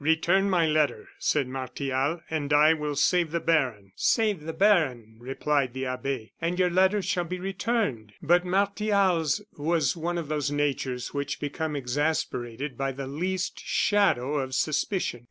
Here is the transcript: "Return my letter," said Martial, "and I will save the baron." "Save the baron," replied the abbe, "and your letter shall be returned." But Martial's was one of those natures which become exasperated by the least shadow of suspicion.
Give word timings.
"Return 0.03 0.49
my 0.49 0.65
letter," 0.65 1.09
said 1.19 1.47
Martial, 1.47 2.21
"and 2.27 2.51
I 2.51 2.73
will 2.73 2.95
save 2.95 3.29
the 3.29 3.39
baron." 3.39 3.91
"Save 3.95 4.41
the 4.45 4.51
baron," 4.51 5.17
replied 5.19 5.73
the 5.73 5.85
abbe, 5.85 6.31
"and 6.41 6.57
your 6.57 6.71
letter 6.71 7.03
shall 7.03 7.23
be 7.25 7.39
returned." 7.39 8.13
But 8.19 8.43
Martial's 8.43 9.43
was 9.59 9.95
one 9.95 10.17
of 10.17 10.27
those 10.27 10.49
natures 10.49 11.13
which 11.13 11.39
become 11.39 11.75
exasperated 11.75 12.79
by 12.79 12.93
the 12.93 13.05
least 13.05 13.61
shadow 13.63 14.39
of 14.39 14.55
suspicion. 14.55 15.19